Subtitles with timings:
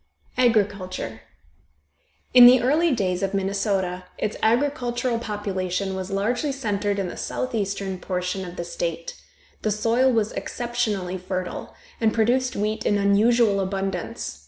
[0.39, 1.21] AGRICULTURE.
[2.33, 7.99] In the early days of Minnesota its agricultural population was largely centered in the southeastern
[7.99, 9.15] portion of the state.
[9.61, 14.39] The soil was exceptionally fertile, and produced wheat in unusual abundance.